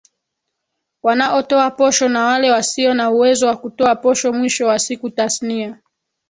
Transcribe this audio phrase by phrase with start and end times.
[1.03, 5.79] wanaotoa posho na wale wasio na uwezo wa kutoa posho Mwisho wa siku tasnia